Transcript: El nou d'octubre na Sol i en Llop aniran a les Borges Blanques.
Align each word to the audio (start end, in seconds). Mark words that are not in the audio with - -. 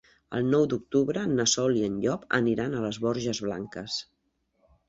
El 0.37 0.47
nou 0.53 0.63
d'octubre 0.71 1.25
na 1.33 1.45
Sol 1.51 1.77
i 1.81 1.85
en 1.89 1.99
Llop 2.05 2.25
aniran 2.39 2.73
a 2.73 2.81
les 2.87 2.99
Borges 3.05 3.43
Blanques. 3.49 4.03